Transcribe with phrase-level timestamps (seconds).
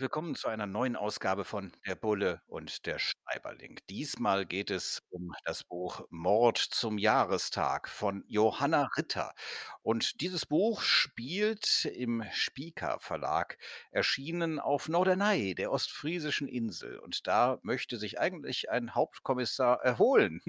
[0.00, 3.80] Herzlich willkommen zu einer neuen Ausgabe von Der Bulle und der Schreiberling.
[3.90, 9.34] Diesmal geht es um das Buch Mord zum Jahrestag von Johanna Ritter.
[9.82, 13.58] Und dieses Buch spielt im Spieker Verlag,
[13.90, 16.98] erschienen auf Norderney, der ostfriesischen Insel.
[16.98, 20.40] Und da möchte sich eigentlich ein Hauptkommissar erholen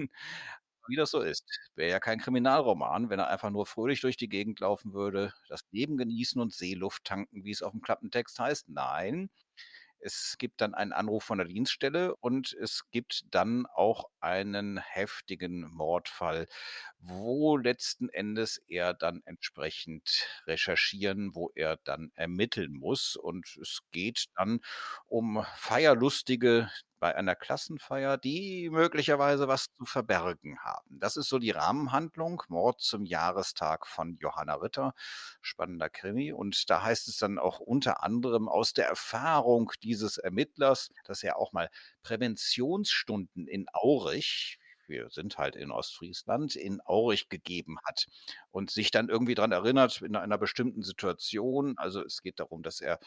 [0.88, 1.44] wie das so ist.
[1.74, 5.62] Wäre ja kein Kriminalroman, wenn er einfach nur fröhlich durch die Gegend laufen würde, das
[5.70, 8.68] Leben genießen und Seeluft tanken, wie es aufm Klappentext heißt.
[8.68, 9.30] Nein,
[10.04, 15.70] es gibt dann einen Anruf von der Dienststelle und es gibt dann auch einen heftigen
[15.72, 16.48] Mordfall,
[16.98, 23.14] wo letzten Endes er dann entsprechend recherchieren, wo er dann ermitteln muss.
[23.16, 24.60] Und es geht dann
[25.06, 26.68] um Feierlustige,
[27.02, 31.00] bei einer Klassenfeier, die möglicherweise was zu verbergen haben.
[31.00, 32.44] Das ist so die Rahmenhandlung.
[32.46, 34.94] Mord zum Jahrestag von Johanna Ritter.
[35.40, 36.32] Spannender Krimi.
[36.32, 41.38] Und da heißt es dann auch unter anderem aus der Erfahrung dieses Ermittlers, dass er
[41.38, 41.70] auch mal
[42.04, 48.06] Präventionsstunden in Aurich, wir sind halt in Ostfriesland, in Aurich gegeben hat
[48.52, 51.74] und sich dann irgendwie daran erinnert in einer bestimmten Situation.
[51.78, 53.00] Also es geht darum, dass er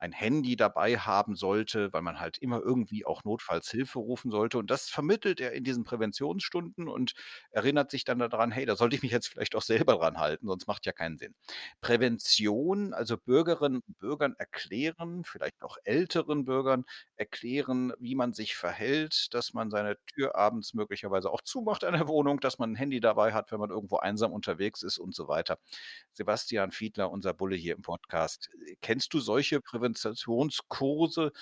[0.00, 4.58] ein Handy dabei haben sollte, weil man halt immer irgendwie auch notfalls Hilfe rufen sollte.
[4.58, 7.12] Und das vermittelt er in diesen Präventionsstunden und
[7.50, 10.46] erinnert sich dann daran, hey, da sollte ich mich jetzt vielleicht auch selber dran halten,
[10.46, 11.34] sonst macht ja keinen Sinn.
[11.82, 16.84] Prävention, also Bürgerinnen und Bürgern erklären, vielleicht auch älteren Bürgern
[17.16, 22.08] erklären, wie man sich verhält, dass man seine Tür abends möglicherweise auch zumacht an der
[22.08, 25.28] Wohnung, dass man ein Handy dabei hat, wenn man irgendwo einsam unterwegs ist und so
[25.28, 25.58] weiter.
[26.14, 28.48] Sebastian Fiedler, unser Bulle hier im Podcast.
[28.80, 31.32] Kennst du solche Prävention Präventationskurse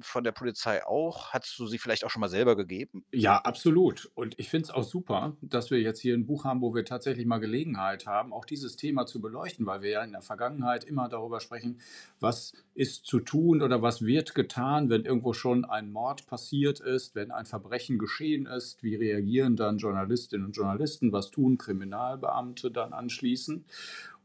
[0.00, 1.32] von der Polizei auch?
[1.32, 3.04] Hattest du sie vielleicht auch schon mal selber gegeben?
[3.12, 4.10] Ja, absolut.
[4.14, 6.84] Und ich finde es auch super, dass wir jetzt hier ein Buch haben, wo wir
[6.84, 10.84] tatsächlich mal Gelegenheit haben, auch dieses Thema zu beleuchten, weil wir ja in der Vergangenheit
[10.84, 11.78] immer darüber sprechen,
[12.20, 17.14] was ist zu tun oder was wird getan, wenn irgendwo schon ein Mord passiert ist,
[17.14, 22.94] wenn ein Verbrechen geschehen ist, wie reagieren dann Journalistinnen und Journalisten, was tun Kriminalbeamte dann
[22.94, 23.66] anschließend.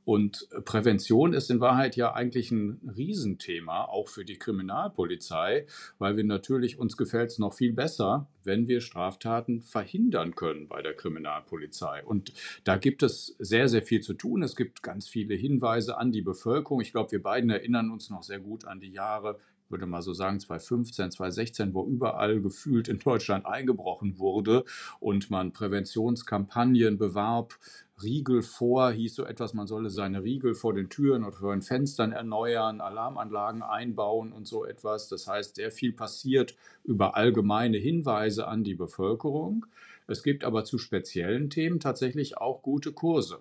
[0.08, 5.66] Und Prävention ist in Wahrheit ja eigentlich ein Riesenthema, auch für die Kriminalpolizei,
[6.00, 10.82] weil wir natürlich uns gefällt es noch viel besser, wenn wir Straftaten verhindern können bei
[10.82, 12.06] der Kriminalpolizei.
[12.06, 12.32] Und
[12.64, 14.44] da gibt es sehr, sehr viel zu tun.
[14.44, 16.80] Es gibt ganz viele Hinweise an die Bevölkerung.
[16.80, 19.38] Ich glaube, wir beiden erinnern uns noch sehr gut an die Jahre
[19.70, 24.64] würde mal so sagen, 2015, 2016, wo überall gefühlt in Deutschland eingebrochen wurde
[25.00, 27.56] und man Präventionskampagnen bewarb,
[28.02, 31.64] Riegel vor, hieß so etwas, man solle seine Riegel vor den Türen oder vor den
[31.64, 35.10] Fenstern erneuern, Alarmanlagen einbauen und so etwas.
[35.10, 39.66] Das heißt, sehr viel passiert über allgemeine Hinweise an die Bevölkerung.
[40.06, 43.40] Es gibt aber zu speziellen Themen tatsächlich auch gute Kurse.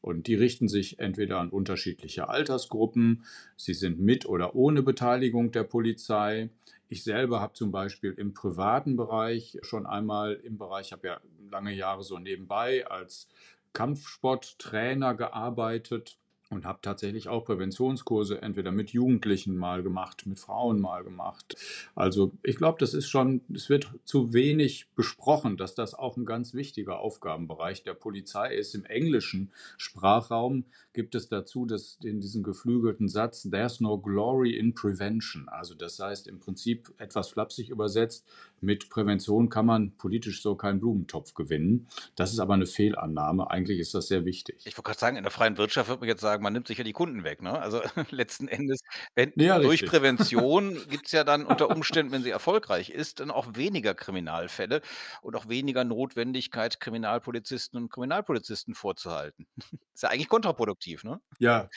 [0.00, 3.24] Und die richten sich entweder an unterschiedliche Altersgruppen,
[3.56, 6.50] sie sind mit oder ohne Beteiligung der Polizei.
[6.88, 11.20] Ich selber habe zum Beispiel im privaten Bereich schon einmal im Bereich, ich habe ja
[11.50, 13.28] lange Jahre so nebenbei als
[13.76, 16.18] Kampfsporttrainer gearbeitet
[16.50, 21.56] und habe tatsächlich auch Präventionskurse entweder mit Jugendlichen mal gemacht, mit Frauen mal gemacht.
[21.94, 26.24] Also ich glaube, das ist schon, es wird zu wenig besprochen, dass das auch ein
[26.24, 28.74] ganz wichtiger Aufgabenbereich der Polizei ist.
[28.74, 34.74] Im englischen Sprachraum gibt es dazu das, in diesen geflügelten Satz, There's no glory in
[34.74, 35.48] prevention.
[35.48, 38.24] Also das heißt im Prinzip etwas flapsig übersetzt,
[38.60, 41.86] mit Prävention kann man politisch so keinen Blumentopf gewinnen.
[42.14, 43.50] Das ist aber eine Fehlannahme.
[43.50, 44.56] Eigentlich ist das sehr wichtig.
[44.64, 46.78] Ich wollte gerade sagen, in der freien Wirtschaft würde man jetzt sagen, man nimmt sich
[46.78, 47.42] ja die Kunden weg.
[47.42, 47.58] Ne?
[47.58, 47.80] Also
[48.10, 48.80] letzten Endes,
[49.14, 49.90] wenn, Ja, durch richtig.
[49.90, 54.82] Prävention gibt es ja dann unter Umständen, wenn sie erfolgreich ist, dann auch weniger Kriminalfälle
[55.22, 59.46] und auch weniger Notwendigkeit, Kriminalpolizisten und Kriminalpolizisten vorzuhalten.
[59.94, 61.20] Ist ja eigentlich kontraproduktiv, ne?
[61.38, 61.68] Ja,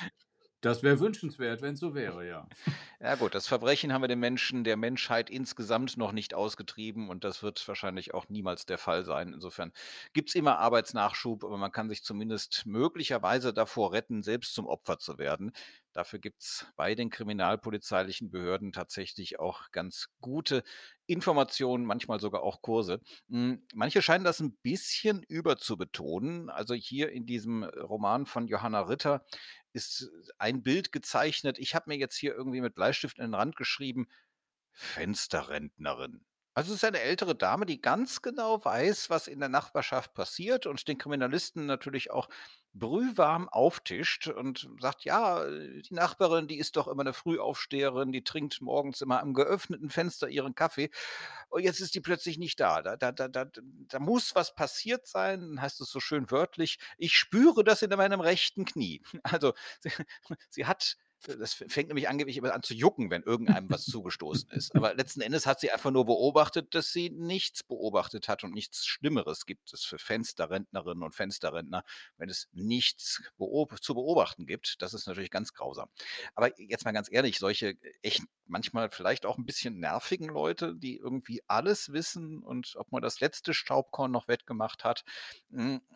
[0.62, 2.50] das wäre wünschenswert, wenn es so wäre, ja.
[3.02, 7.24] Ja gut, das Verbrechen haben wir den Menschen, der Menschheit insgesamt noch nicht ausgetrieben und
[7.24, 9.32] das wird wahrscheinlich auch niemals der Fall sein.
[9.34, 9.72] Insofern
[10.12, 15.00] gibt es immer Arbeitsnachschub, aber man kann sich zumindest möglicherweise davor retten, selbst zum Opfer
[15.00, 15.54] zu werden.
[15.94, 20.64] Dafür gibt es bei den kriminalpolizeilichen Behörden tatsächlich auch ganz gute
[21.08, 23.02] Informationen, manchmal sogar auch Kurse.
[23.30, 26.50] Hm, manche scheinen das ein bisschen überzubetonen.
[26.50, 29.26] Also hier in diesem Roman von Johanna Ritter
[29.74, 31.58] ist ein Bild gezeichnet.
[31.60, 34.08] Ich habe mir jetzt hier irgendwie mit Bleistift in den Rand geschrieben:
[34.72, 36.26] Fensterrentnerin.
[36.60, 40.66] Also, es ist eine ältere Dame, die ganz genau weiß, was in der Nachbarschaft passiert
[40.66, 42.28] und den Kriminalisten natürlich auch
[42.74, 48.62] brühwarm auftischt und sagt: „Ja, die Nachbarin, die ist doch immer 'ne Frühaufsteherin, die trinkt
[48.62, 50.90] morgens immer am geöffneten Fenster ihren Kaffee
[51.50, 52.82] und jetzt ist die plötzlich nicht da.
[52.82, 57.16] Da da da da da muss was passiert sein“, heißt es so schön wörtlich: „Ich
[57.18, 59.92] spüre das in meinem rechten Knie.“ Also, sie
[60.50, 60.98] sie hat
[61.28, 64.76] das fängt nämlich angeblich immer an zu jucken, wenn irgendeinem was zugestoßen ist.
[64.76, 68.86] Aber letzten Endes hat sie einfach nur beobachtet, dass sie nichts beobachtet hat und nichts
[68.86, 71.84] Schlimmeres gibt es für Fensterrentnerinnen und Fensterrentner,
[72.18, 74.82] wenn es nichts beob zu beobachten gibt.
[74.82, 75.90] Das ist natürlich ganz grausam.
[76.36, 80.98] Aber jetzt mal ganz ehrlich, solche echt manchmal vielleicht auch 'n bisschen nervigen Leute, die
[80.98, 85.04] irgendwie alles wissen und ob man das letzte Staubkorn noch wettgemacht hat,
[85.52, 85.96] hm, äh,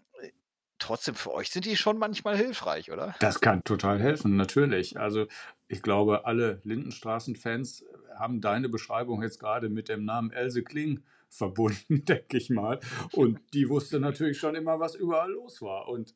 [0.83, 3.15] trotzdem für euch sind die schon manchmal hilfreich, oder?
[3.19, 4.99] Das kann total helfen, natürlich.
[4.99, 5.27] Also,
[5.67, 7.85] ich glaube, alle Lindenstraßen-Fans
[8.17, 12.79] haben deine Beschreibung jetzt grade mit dem Namen Else Kling verbunden, denke ich mal.
[13.11, 15.87] Und die wusste natürlich schon immer, was überall los war.
[15.87, 16.13] Und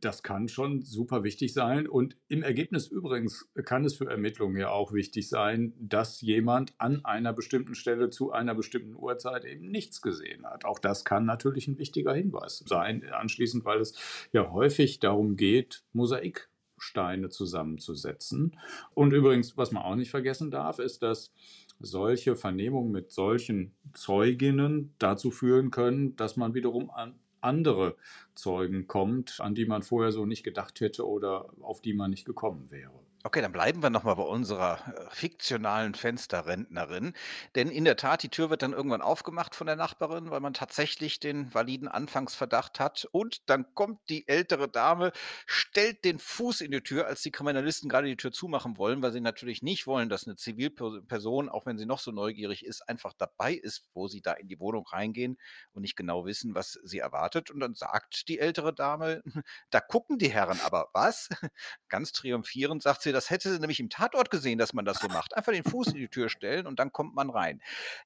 [0.00, 1.88] das kann schon super wichtig sein.
[1.88, 7.04] Und im Ergebnis übrigens kann es für Ermittlungen ja auch wichtig sein, dass jemand an
[7.04, 10.64] einer bestimmten Stelle zu einer bestimmten Uhrzeit eben nichts gesehen hat.
[10.64, 13.94] Auch das kann natürlich 'n wichtiger Hinweis sein anschließend, weil es
[14.32, 18.58] ja häufig darum geht, Mosaiksteine zusammenzusetzen.
[18.94, 21.32] Und übrigens, was man auch nicht vergessen darf, ist, dass
[21.78, 27.96] solche Vernehmungen mit solchen Zeuginnen dazu führen können, dass man wiederum an andere
[28.34, 32.24] Zeugen kommt, an die man vorher so nicht gedacht hätte oder auf die man nicht
[32.26, 33.05] gekommen wäre.
[33.26, 37.12] Okay, dann bleiben wir noch mal bei unserer, äh, fiktionalen Fensterrentnerin.
[37.56, 40.54] Denn in der Tat, die Tür wird dann irgendwann aufgemacht von der Nachbarin, weil man
[40.54, 43.04] tatsächlich den validen Anfangsverdacht hat.
[43.10, 45.10] Und dann kommt die ältere Dame,
[45.44, 49.10] stellt den Fuß in die Tür, als die Kriminalisten grade die Tür zumachen wollen, weil
[49.10, 52.88] sie natürlich nicht wollen, dass 'ne Zivilper Person, auch wenn sie noch so neugierig ist,
[52.88, 55.36] einfach dabei ist, wo sie da in die Wohnung reingehen
[55.72, 57.50] und nicht genau wissen, was sie erwartet.
[57.50, 59.22] Und dann sagt die ältere Dame:
[59.70, 61.28] „Da gucken die Herren aber, was?“
[61.88, 65.08] Ganz triumphierend sagt sie: „Das hätte sie nämlich im Tatort gesehen, dass man das so
[65.08, 65.36] macht.
[65.36, 67.60] Einfach den Fuß in die Tür stellen und dann kommt man rein.“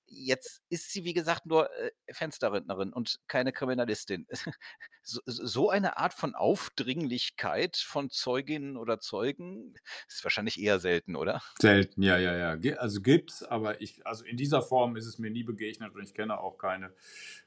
[0.07, 4.27] Jetzt ist sie, wie gesagt, nur, äh, Fensterrentnerin und keine Kriminalistin.
[5.03, 9.75] S so eine Art von Aufdringlichkeit von Zeuginnen oder Zeugen
[10.09, 11.43] ist wahrscheinlich eher selten, oder?
[11.61, 12.75] Selten, ja, ja, ja.
[12.77, 16.15] Also, gibt's, aber ich also, in dieser Form ist es mir nie begegnet und ich
[16.15, 16.95] kenne auch keine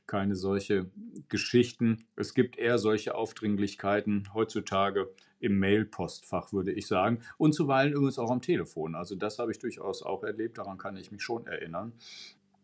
[0.08, 0.90] keine solche
[1.30, 2.06] Geschichten.
[2.16, 5.10] Es gibt eher solche Aufdringlichkeiten heutzutage
[5.40, 8.96] im Mailpostfach, würde ich sagen, und zuweilen übrigens auch am Telefon.
[8.96, 11.94] Also, das habe ich durchaus auch erlebt, daran kann ich mich schon erinnern.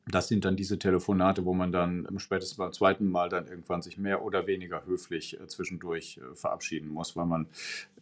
[0.07, 2.97] Das sind dann diese Telefonate, wo man dann spätestens beim 2.
[3.01, 7.47] Mal dann irgendwann sich mehr oder weniger höflich, äh, zwischendurch, äh, verabschieden muss, weil man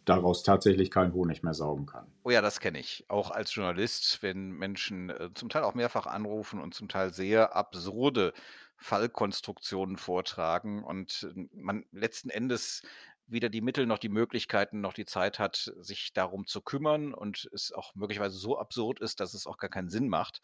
[0.04, 2.06] daraus tatsächlich keinen Honig mehr saugen kann.
[2.24, 3.04] Oh ja, das kenne ich.
[3.08, 7.54] Auch als Journalist, wenn Menschen, äh, zum Teil auch mehrfach anrufen und zum Teil sehr
[7.54, 8.32] absurde
[8.78, 12.82] Fallkonstruktionen vortragen und man letzten Endes
[13.26, 17.48] weder die Mittel noch die Möglichkeiten noch die Zeit hat, sich darum zu kümmern und
[17.52, 20.40] es auch möglicherweise so absurd ist, dass es auch gar keinen Sinn macht.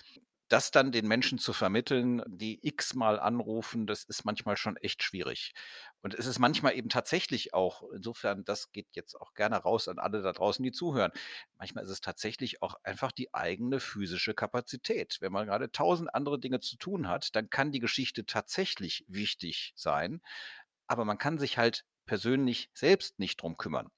[0.48, 5.54] Das dann den Menschen zu vermitteln, die x-mal anrufen, das ist manchmal schon echt schwierig.
[6.02, 9.98] Und es ist manchmal eben tatsächlich auch insofern, das geht jetzt auch gerne raus an
[9.98, 11.12] alle da draußen, die zuhören.
[11.56, 15.16] Manchmal ist es tatsächlich auch einfach die eigene physische Kapazität.
[15.20, 19.72] Wenn man grade 1.000 andere Dinge zu tun hat, dann kann die Geschichte tatsächlich wichtig
[19.76, 20.20] sein,
[20.86, 23.90] aber man kann sich halt persönlich selbst nicht drum kümmern.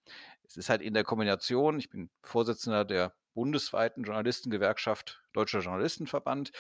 [0.45, 6.53] Es ist halt in der Kombination ich bin Vorsitzender der bundesweiten Journalistengewerkschaft Deutscher Journalistenverband.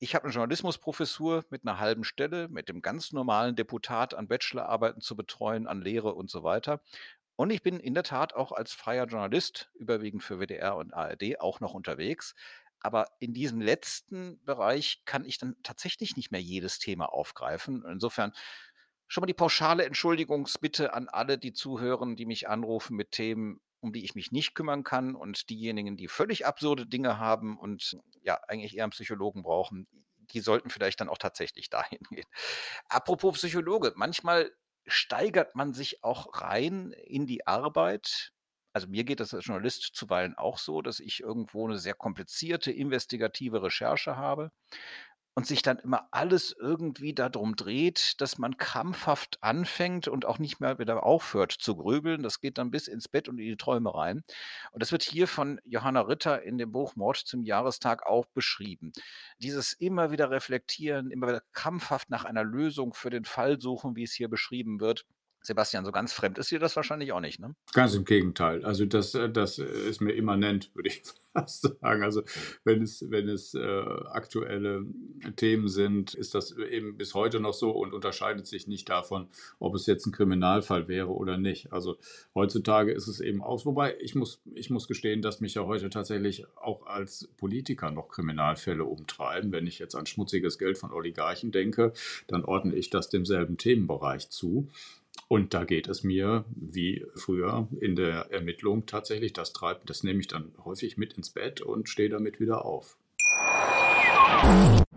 [0.00, 5.00] Ich habe 'ne Journalismusprofessur mit 'ner 1/2 Stelle, mit dem ganz normalen Deputat an Bachelorarbeiten
[5.02, 6.82] zu betreuen, an Lehre und so weiter.
[7.36, 11.40] Und ich bin in der Tat auch als freier Journalist, überwiegend für WDR und ARD,
[11.40, 12.34] auch noch unterwegs.
[12.80, 17.84] Aber in diesem letzten Bereich kann ich dann tatsächlich nicht mehr jedes Thema aufgreifen.
[17.88, 18.32] Insofern
[19.08, 23.92] schon mal die pauschale Entschuldigungsbitte an alle, die zuhören, die mich anrufen mit Themen, um
[23.94, 28.40] die ich mich nicht kümmern kann und diejenigen, die völlig absurde Dinge haben und, ja,
[28.48, 29.88] eigentlich eher 'n Psychologen brauchen,
[30.32, 32.26] die sollten vielleicht dann auch tatsächlich dahin gehen.
[32.88, 34.52] Apropos Psychologe, manchmal
[34.86, 38.32] steigert man sich auch rein in die Arbeit.
[38.74, 42.72] Also, mir geht das als Journalist zuweilen auch so, dass ich irgendwo 'ne sehr komplizierte
[42.72, 44.52] investigative Recherche habe
[45.36, 50.38] und sich dann immer alles irgendwie da drum dreht, dass man krampfhaft anfängt und auch
[50.38, 52.22] nicht mehr wieder aufhört zu grübeln.
[52.22, 54.22] Das geht dann bis ins Bett und in die Träume rein.
[54.72, 58.92] Und das wird hier von Johanna Ritter in dem Buch „Mord zum Jahrestag“ auch beschrieben.
[59.38, 64.04] Dieses immer wieder reflektieren, immer wieder krampfhaft nach einer Lösung für den Fall suchen, wie
[64.04, 65.04] es hier beschrieben wird.
[65.46, 67.54] Sebastian, so ganz fremd ist dir das wahrscheinlich auch nicht, ne?
[67.74, 68.64] Ganz im Gegenteil.
[68.64, 71.02] Also das, äh, das ist mir immanent, würde ich
[71.34, 72.02] fast sagen.
[72.02, 72.22] Also
[72.64, 74.86] wenn es, wenn es äh, aktuelle
[75.36, 79.74] Themen sind, ist das eben bis heute noch so und unterscheidet sich nicht davon, ob
[79.74, 81.72] es jetzt ein Kriminalfall wäre oder nicht.
[81.74, 81.98] Also
[82.34, 83.66] heutzutage ist es eben aus.
[83.66, 88.08] Wobei ich muss, ich muss gestehen, dass mich ja heute tatsächlich auch als Politiker noch
[88.08, 89.52] Kriminalfälle umtreiben.
[89.52, 91.92] Wenn ich jetzt an schmutziges Geld von Oligarchen denke,
[92.28, 94.68] dann ordne ich das demselben Themenbereich zu.
[95.34, 100.20] Und da geht es mir wie früher in der Ermittlung tatsächlich das Treiben, das nehme
[100.20, 102.96] ich dann häufig mit ins Bett und stehe damit wieder auf.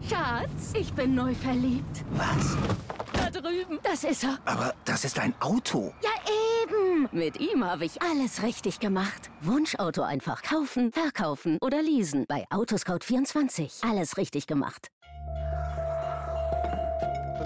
[0.08, 2.06] Schatz, ich bin neu verliebt.
[2.12, 2.56] Was?
[3.14, 3.80] Da drüben.
[3.82, 4.38] Das ist er.
[4.46, 5.92] Aber das ist ein Auto.
[6.04, 6.12] Ja,
[6.62, 7.10] eben.
[7.12, 9.32] Mit ihm habe ich alles richtig gemacht.
[9.42, 12.26] Wunschauto einfach kaufen, verkaufen oder leasen.
[12.28, 13.90] Bei Autoscout24.
[13.90, 14.90] Alles richtig gemacht.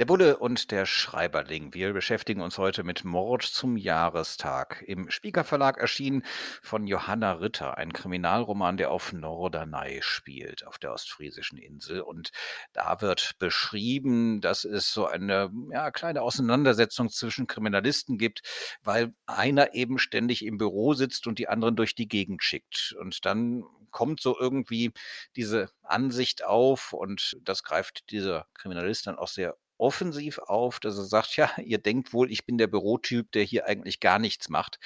[0.00, 1.74] Der Bulle und der Schreiberling.
[1.74, 4.82] Wir beschäftigen uns heute mit Mord zum Jahrestag.
[4.86, 6.22] Im Spieker Verlag erschienen
[6.62, 12.00] von Johanna Ritter, ein Kriminalroman, der auf Norderney spielt, auf der ostfriesischen Insel.
[12.00, 12.30] Und
[12.72, 18.40] da wird beschrieben, dass es so eine ja, kleine Auseinandersetzung zwischen Kriminalisten gibt,
[18.82, 22.96] weil einer eben ständig im Büro sitzt und die anderen durch die Gegend schickt.
[22.98, 24.92] Und dann kommt so irgendwie
[25.36, 31.04] diese Ansicht auf und das greift dieser Kriminalist dann auch sehr offensiv auf, dass er
[31.04, 34.78] sagt, ja, ihr denkt wohl, ich bin der Bürotyp, der hier eigentlich gar nichts macht.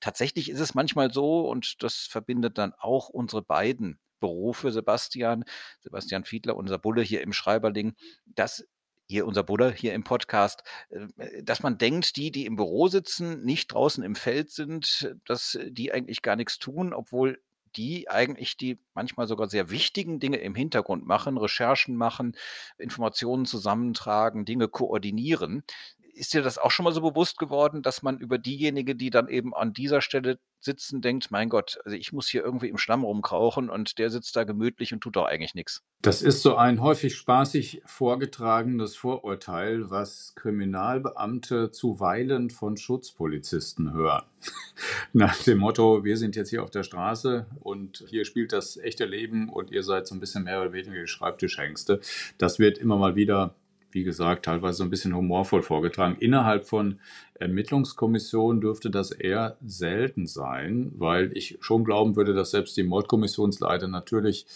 [0.00, 5.44] Tatsächlich ist es manchmal so, und das verbindet dann auch unsere beiden Berufe, Sebastian,
[5.80, 7.94] Sebastian Fiedler, unser Bulle hier im Schreiberling,
[8.26, 8.64] dass
[9.08, 13.42] hier unser Bulle hier im Podcast, äh, dass man denkt, die, die im Büro sitzen,
[13.42, 17.42] nicht draußen im Feld sind, dass die eigentlich gar nichts tun, obwohl
[17.76, 22.36] die eigentlich die manchmal sogar sehr wichtigen Dinge im Hintergrund machen, Recherchen machen,
[22.78, 25.64] Informationen zusammentragen, Dinge koordinieren.
[26.14, 29.28] Ist dir das auch schon mal so bewusst geworden, dass man über diejenige, die dann
[29.28, 33.02] eben an dieser Stelle sitzen, denkt, mein Gott, also ich muss hier irgendwie im Schlamm
[33.02, 35.82] rumkrauchen und der sitzt da gemütlich und tut doch eigentlich nichts.
[36.02, 44.24] Das ist so ein häufig spaßig vorgetragenes Vorurteil, was Kriminalbeamte zuweilen von Schutzpolizisten hören.
[45.12, 49.04] Nach dem Motto, wir sind jetzt hier auf der Straße und hier spielt das echte
[49.04, 52.00] Leben und ihr seid so ein bisschen mehr oder weniger Schreibtischhengste.
[52.38, 53.54] Das wird immer mal wieder
[53.92, 56.16] wie gesagt, teilweise so ein bisschen humorvoll vorgetragen.
[56.20, 56.98] Innerhalb von
[57.34, 63.88] Ermittlungskommissionen dürfte das eher selten sein, weil ich schon glauben würde, dass selbst die Mordkommissionsleiter
[63.88, 64.46] natürlich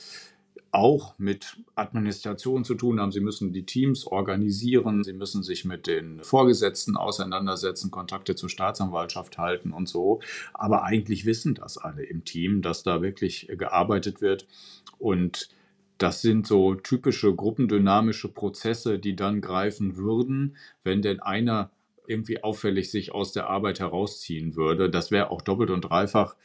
[0.74, 3.12] auch mit Administration zu tun haben.
[3.12, 9.38] Sie müssen die Teams organisieren, sie müssen sich mit den Vorgesetzten auseinandersetzen, Kontakte zur Staatsanwaltschaft
[9.38, 10.20] halten und so.
[10.52, 14.48] Aber eigentlich wissen das alle im Team, dass da wirklich gearbeitet wird
[14.98, 15.48] und
[15.98, 21.70] das sind so typische gruppendynamische Prozesse, die dann greifen würden, wenn denn einer
[22.06, 24.90] irgendwie auffällig sich aus der Arbeit herausziehen würde.
[24.90, 26.36] Das wäre auch doppelt und dreifach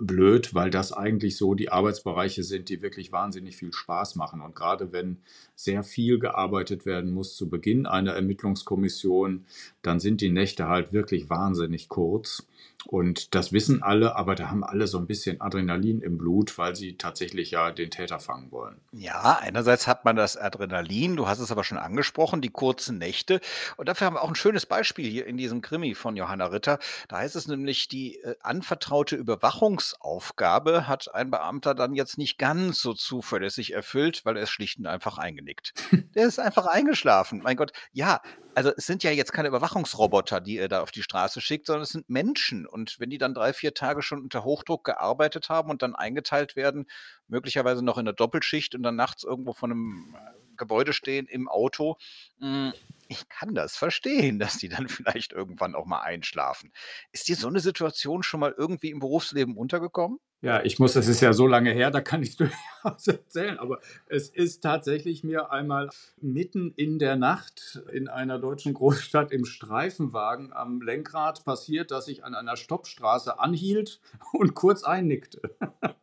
[0.00, 4.40] blöd, weil das eigentlich so die Arbeitsbereiche sind, die wirklich wahnsinnig viel Spaß machen.
[4.40, 5.18] Und gerade wenn
[5.54, 9.44] sehr viel gearbeitet werden muss zu Beginn einer Ermittlungskommission,
[9.82, 12.46] dann sind die Nächte halt wirklich wahnsinnig kurz.
[12.86, 16.76] Und das wissen alle, aber da haben alle so ein bisschen Adrenalin im Blut, weil
[16.76, 18.80] sie tatsächlich ja den Täter fangen wollen.
[18.92, 23.40] Ja, einerseits hat man das Adrenalin, du hast es aber schon angesprochen, die kurzen Nächte.
[23.76, 26.78] Und dafür haben wir auch ein schönes Beispiel hier in diesem Krimi von Johanna Ritter.
[27.08, 32.80] Da heißt es nämlich, die äh, anvertraute Überwachungsaufgabe hat ein Beamter dann jetzt nicht ganz
[32.80, 35.74] so zuverlässig erfüllt, weil er ist schlicht und einfach eingenickt.
[36.14, 37.40] Der ist einfach eingeschlafen.
[37.42, 38.20] Mein Gott, ja,
[38.54, 41.82] also es sind ja jetzt keine Überwachungsroboter, die ihr da auf die Straße schickt, sondern
[41.82, 42.66] es sind Menschen.
[42.66, 46.56] Und wenn die dann drei, vier Tage schon unter Hochdruck gearbeitet haben und dann eingeteilt
[46.56, 46.86] werden,
[47.28, 51.48] möglicherweise noch in der Doppelschicht und dann nachts irgendwo von einem äh, Gebäude stehen im
[51.48, 51.96] Auto,
[52.38, 52.72] hm,
[53.08, 56.72] ich kann das verstehen, dass die dann vielleicht irgendwann auch mal einschlafen.
[57.12, 60.18] Ist dir so eine Situation schon mal irgendwie im Berufsleben untergekommen?
[60.44, 62.36] Ja, ich muss, es ist ja so lange her, da kann ich
[62.84, 65.88] durchaus erzählen, aber es ist tatsächlich mir einmal
[66.20, 72.24] mitten in der Nacht in einer deutschen Großstadt im Streifenwagen am Lenkrad passiert, dass ich
[72.24, 74.00] an einer Stoppstraße anhielt
[74.34, 75.40] und kurz einnickte.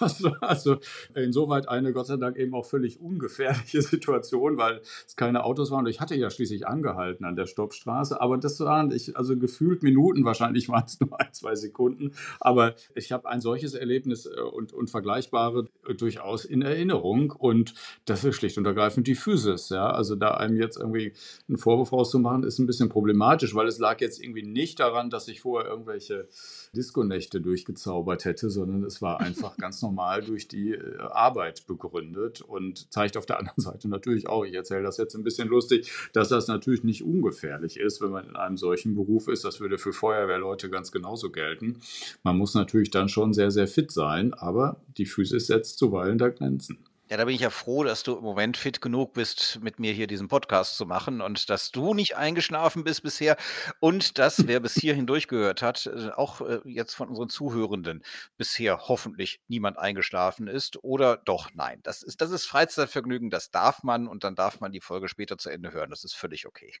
[0.00, 0.78] Das war also
[1.14, 5.86] insoweit eine Gott sei Dank eben auch völlig ungefährliche Situation, weil es keine Autos waren.
[5.86, 10.24] Ich hatte ja schließlich angehalten an der Stoppstraße, aber das waren ich, also gefühlt Minuten,
[10.24, 12.12] wahrscheinlich waren es nur ein, zwei Sekunden.
[12.40, 17.32] Aber ich habe ein solches Erlebnis äh, und, und vergleichbare durchaus in Erinnerung.
[17.32, 19.70] Und das ist schlicht und ergreifend die Physis.
[19.70, 19.90] Ja?
[19.90, 21.12] Also da einem jetzt irgendwie
[21.48, 25.26] einen Vorwurf rauszumachen, ist ein bisschen problematisch, weil es lag jetzt irgendwie nicht daran, dass
[25.28, 26.28] ich vorher irgendwelche
[26.74, 32.92] Disco-Nächte durchgezaubert hätte, sondern es war einfach ganz normal durch die äh, Arbeit begründet und
[32.92, 36.28] zeigt auf der anderen Seite natürlich auch, ich erzähle das jetzt ein bisschen lustig, dass
[36.28, 39.44] das natürlich nicht ungefährlich ist, wenn man in einem solchen Beruf ist.
[39.44, 41.80] Das würde für Feuerwehrleute ganz genauso gelten.
[42.22, 46.28] Man muss natürlich dann schon sehr, sehr fit sein, aber die Physis setzt zuweilen da
[46.28, 46.78] Grenzen.
[47.10, 49.92] Ja, da bin ich ja froh, dass du im Moment fit genug bist, mit mir
[49.92, 53.36] hier diesen Podcast zu machen und dass du nicht eingeschlafen bist bisher
[53.80, 58.04] und dass, wer bis hierhin durchgehört hat, äh, auch äh, jetzt von unseren Zuhörenden
[58.36, 61.80] bisher hoffentlich niemand eingeschlafen ist oder doch nein.
[61.82, 65.36] Das ist, das ist Freizeitvergnügen, das darf man und dann darf man die Folge später
[65.36, 65.90] zu Ende hören.
[65.90, 66.72] Das ist völlig okay.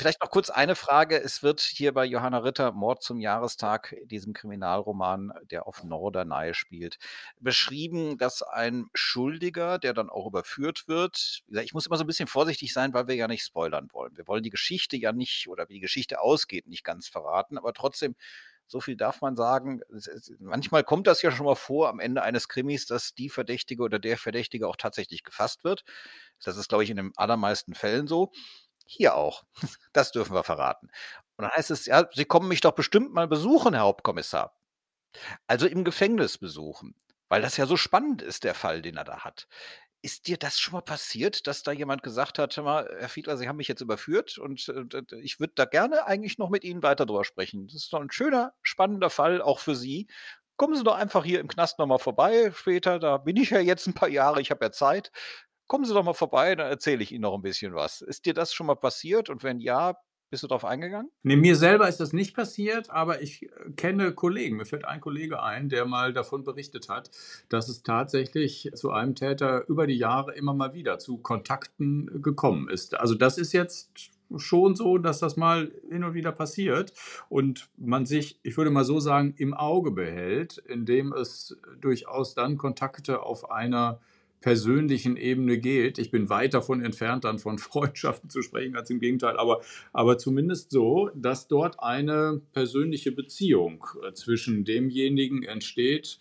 [0.00, 1.20] Vielleicht noch kurz eine Frage.
[1.20, 6.98] Es wird hier bei Johanna Ritter Mord zum Jahrestag, diesem Kriminalroman, der auf Norderney spielt,
[7.40, 12.28] beschrieben, dass ein Schuldiger, der dann auch überführt wird, ich muss immer so ein bisschen
[12.28, 14.16] vorsichtig sein, weil wir ja nicht spoilern wollen.
[14.16, 17.72] Wir wollen die Geschichte ja nicht oder wie die Geschichte ausgeht, nicht ganz verraten, aber
[17.72, 18.14] trotzdem
[18.68, 19.80] so viel darf man sagen.
[20.38, 23.98] Manchmal kommt das ja schon mal vor am Ende eines Krimis, dass die Verdächtige oder
[23.98, 25.84] der Verdächtige auch tatsächlich gefasst wird.
[26.44, 28.30] Das ist, glaube ich, in den allermeisten Fällen so.
[28.88, 29.44] Hier auch.
[29.92, 30.90] Das dürfen wir verraten.
[31.36, 34.56] Und dann heißt es, ja, Sie kommen mich doch bestimmt mal besuchen, Herr Hauptkommissar.
[35.46, 36.94] Also im Gefängnis besuchen,
[37.28, 39.48] weil das ja so spannend ist, der Fall, den er da hat.
[40.02, 43.48] Ist dir das schon mal passiert, dass da jemand gesagt hat, mal, Herr Fiedler, Sie
[43.48, 47.04] haben mich jetzt überführt und äh, ich würde da gerne eigentlich noch mit Ihnen weiter
[47.06, 47.66] drüber sprechen.
[47.66, 50.06] Das ist doch ein schöner, spannender Fall, auch für Sie.
[50.56, 52.98] Kommen Sie doch einfach hier im Knast nochmal vorbei später.
[52.98, 55.10] Da bin ich ja jetzt ein paar Jahre, ich habe ja Zeit
[55.68, 58.00] kommen Sie doch mal vorbei, dann erzähle ich Ihnen noch ein bisschen was.
[58.00, 59.30] Ist dir das schon mal passiert?
[59.30, 59.96] Und wenn ja,
[60.30, 61.10] bist du darauf eingegangen?
[61.22, 64.56] Nee, mir selber ist das nicht passiert, aber ich äh, kenne Kollegen.
[64.56, 67.10] Mir fällt ein Kollege ein, der mal davon berichtet hat,
[67.48, 72.68] dass es tatsächlich zu einem Täter über die Jahre immer mal wieder zu Kontakten gekommen
[72.68, 72.98] ist.
[72.98, 76.92] Also das ist jetzt schon so, dass das mal hin und wieder passiert
[77.30, 82.58] und man sich, ich würde mal so sagen, im Auge behält, indem es durchaus dann
[82.58, 84.00] Kontakte auf einer
[84.40, 85.98] persönlichen Ebene geht.
[85.98, 89.60] Ich bin weit davon entfernt, dann von Freundschaften zu sprechen, als im Gegenteil, aber,
[89.92, 96.18] aber zumindest so, dass dort eine persönliche Beziehung äh, zwischen demjenigen entsteht,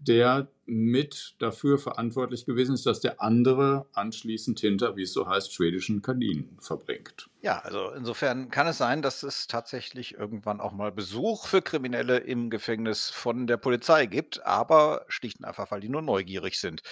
[0.00, 5.52] der mit dafür verantwortlich gewesen ist, dass der andere anschließend hinter, wie es so heißt,
[5.52, 7.28] schwedischen Kaninen verbringt.
[7.42, 12.18] Ja, also insofern kann es sein, dass es tatsächlich irgendwann auch mal Besuch für Kriminelle
[12.18, 16.82] im Gefängnis von der Polizei gibt, aber schlicht und einfach, weil die nur neugierig sind.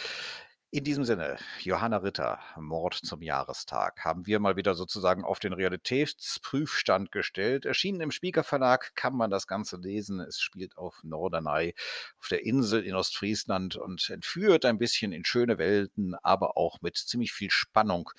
[0.71, 5.55] In diesem Sinne, Johanna Ritter, Mord zum Jahrestag, haben wir mal wieder sozusagen auf den
[5.55, 7.65] Realitätsprüfstand gestellt.
[7.65, 10.21] Erschienen im Spieker Verlag kann man das Ganze lesen.
[10.21, 11.75] Es spielt auf Norderney,
[12.21, 16.99] auf der Insel in Ostfriesland und entführt ein bisschen in schöne Welten, aber auch mit
[16.99, 18.11] ziemlich viel Spannung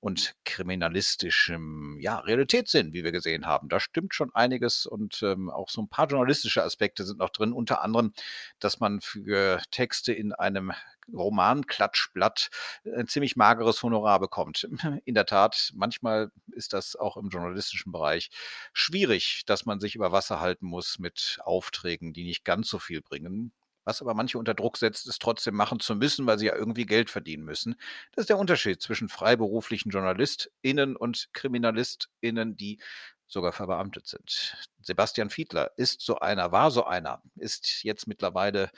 [0.00, 3.68] und kriminalistischem ja, Realitätssinn, wie wir gesehen haben.
[3.68, 7.52] Da stimmt schon einiges und ähm, auch so ein paar journalistische Aspekte sind noch drin,
[7.52, 8.12] unter anderem,
[8.58, 10.72] dass man für Texte in einem
[11.12, 12.48] Roman-Klatschblatt
[12.84, 14.68] ein ziemlich mageres Honorar bekommt.
[15.04, 18.30] In der Tat, manchmal ist das auch im journalistischen Bereich
[18.72, 23.02] schwierig, dass man sich über Wasser halten muss mit Aufträgen, die nicht ganz so viel
[23.02, 23.52] bringen.
[23.84, 26.86] Was aber manche unter Druck setzt, es trotzdem machen zu müssen, weil sie ja irgendwie
[26.86, 27.76] Geld verdienen müssen.
[28.12, 32.78] Das ist der Unterschied zwischen freiberuflichen JournalistInnen und KriminalistInnen, die
[33.26, 34.56] sogar verbeamtet sind.
[34.82, 38.70] Sebastian Fiedler ist so einer, war so einer, ist jetzt mittlerweile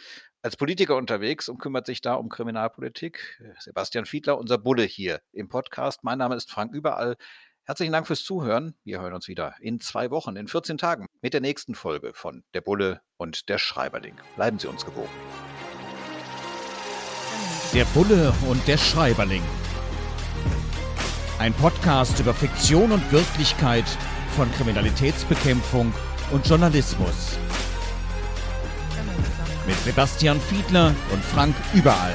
[0.43, 3.41] als Politiker unterwegs und kümmert sich da um Kriminalpolitik.
[3.61, 6.05] Sebastian Fiedler, unser Bulle hier im Podcast.
[6.05, 7.17] Mein Name ist Frank Überall.
[7.64, 8.75] Herzlichen Dank fürs Zuhören.
[8.83, 12.42] Wir hören uns wieder in zwei Wochen, in 14 Tagen mit der nächsten Folge von
[12.55, 14.16] Der Bulle und der Schreiberling.
[14.35, 15.09] Bleiben Sie uns gewogen.
[17.72, 19.44] Der Bulle und der Schreiberling.
[21.38, 23.87] Ein Podcast über Fiktion und Wirklichkeit
[24.35, 25.94] von Kriminalitätsbekämpfung
[26.33, 27.38] und Journalismus
[29.68, 32.14] mit Sebastian Fiedler und Frank Überall.